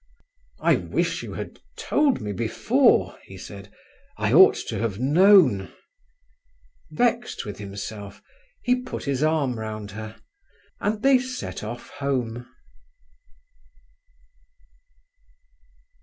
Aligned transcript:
"I 0.61 0.77
wish 0.77 1.21
you 1.21 1.33
had 1.33 1.59
told 1.77 2.21
me 2.21 2.31
before," 2.31 3.19
he 3.25 3.37
said. 3.37 3.71
"I 4.17 4.33
ought 4.33 4.55
to 4.69 4.79
have 4.79 4.97
known…." 4.99 5.71
Vexed 6.89 7.45
with 7.45 7.59
himself, 7.59 8.19
he 8.63 8.81
put 8.81 9.03
his 9.03 9.21
arm 9.21 9.59
round 9.59 9.91
her, 9.91 10.15
and 10.79 11.03
they 11.03 11.19
set 11.19 11.63
off 11.63 11.89
home. 11.91 12.47